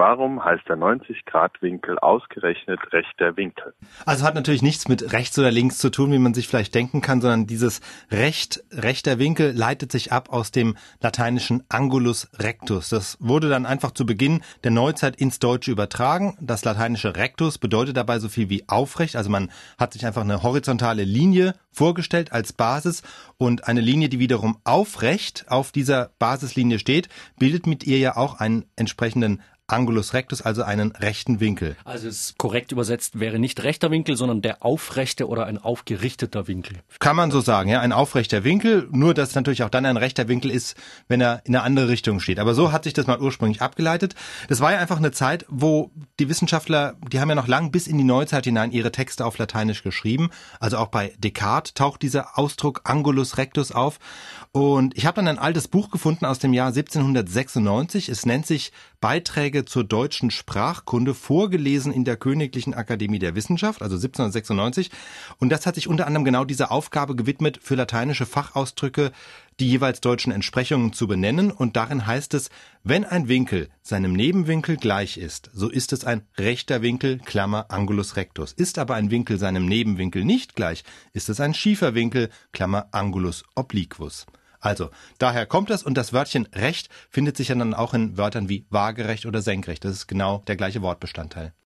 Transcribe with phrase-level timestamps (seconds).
[0.00, 3.74] warum heißt der 90-Grad-Winkel ausgerechnet rechter Winkel?
[4.06, 7.02] Also hat natürlich nichts mit rechts oder links zu tun, wie man sich vielleicht denken
[7.02, 12.88] kann, sondern dieses recht, rechter Winkel leitet sich ab aus dem lateinischen Angulus rectus.
[12.88, 16.34] Das wurde dann einfach zu Beginn der Neuzeit ins Deutsche übertragen.
[16.40, 19.16] Das lateinische rectus bedeutet dabei so viel wie aufrecht.
[19.16, 23.02] Also man hat sich einfach eine horizontale Linie vorgestellt als Basis
[23.36, 28.40] und eine Linie, die wiederum aufrecht auf dieser Basislinie steht, bildet mit ihr ja auch
[28.40, 29.42] einen entsprechenden
[29.72, 31.76] Angulus rectus, also einen rechten Winkel.
[31.84, 36.78] Also es korrekt übersetzt wäre nicht rechter Winkel, sondern der aufrechte oder ein aufgerichteter Winkel.
[36.98, 40.28] Kann man so sagen, ja, ein aufrechter Winkel, nur dass natürlich auch dann ein rechter
[40.28, 40.76] Winkel ist,
[41.08, 42.38] wenn er in eine andere Richtung steht.
[42.38, 44.14] Aber so hat sich das mal ursprünglich abgeleitet.
[44.48, 47.86] Das war ja einfach eine Zeit, wo die Wissenschaftler, die haben ja noch lang bis
[47.86, 50.30] in die Neuzeit hinein ihre Texte auf Lateinisch geschrieben.
[50.60, 53.98] Also auch bei Descartes taucht dieser Ausdruck Angulus rectus auf.
[54.52, 58.08] Und ich habe dann ein altes Buch gefunden aus dem Jahr 1796.
[58.08, 63.96] Es nennt sich Beiträge zur deutschen Sprachkunde, vorgelesen in der Königlichen Akademie der Wissenschaft, also
[63.96, 64.90] 1796.
[65.38, 69.12] Und das hat sich unter anderem genau dieser Aufgabe gewidmet, für lateinische Fachausdrücke
[69.60, 71.52] die jeweils deutschen Entsprechungen zu benennen.
[71.52, 72.50] Und darin heißt es,
[72.82, 78.16] wenn ein Winkel seinem Nebenwinkel gleich ist, so ist es ein rechter Winkel, Klammer Angulus
[78.16, 78.52] rectus.
[78.52, 83.44] Ist aber ein Winkel seinem Nebenwinkel nicht gleich, ist es ein schiefer Winkel, Klammer Angulus
[83.54, 84.26] obliquus.
[84.60, 88.48] Also, daher kommt das und das Wörtchen recht findet sich ja dann auch in Wörtern
[88.48, 89.84] wie waagerecht oder senkrecht.
[89.84, 91.54] Das ist genau der gleiche Wortbestandteil.